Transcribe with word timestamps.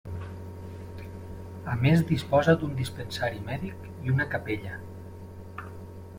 A 1.75 1.75
més 1.83 2.01
disposa 2.13 2.57
d'un 2.63 2.73
dispensari 2.81 3.45
mèdic 3.51 3.87
i 4.09 4.17
una 4.17 4.29
capella. 4.35 4.75